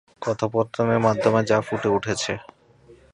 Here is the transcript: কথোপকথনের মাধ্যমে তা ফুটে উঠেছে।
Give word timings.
কথোপকথনের 0.21 0.99
মাধ্যমে 0.99 1.41
তা 1.49 1.57
ফুটে 1.61 1.89
উঠেছে। 1.97 2.33